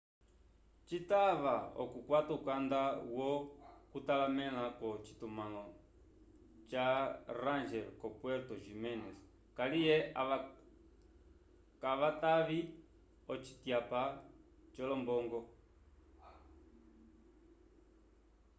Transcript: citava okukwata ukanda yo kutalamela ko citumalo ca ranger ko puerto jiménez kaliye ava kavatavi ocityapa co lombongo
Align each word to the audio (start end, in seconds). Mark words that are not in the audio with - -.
citava 0.87 1.53
okukwata 1.83 2.31
ukanda 2.39 2.81
yo 3.17 3.31
kutalamela 3.91 4.63
ko 4.79 4.87
citumalo 5.05 5.63
ca 6.71 6.87
ranger 7.43 7.85
ko 7.99 8.07
puerto 8.19 8.53
jiménez 8.65 9.17
kaliye 9.57 9.95
ava 10.21 10.37
kavatavi 11.81 12.59
ocityapa 13.33 14.01
co 14.73 14.81
lombongo 14.89 15.39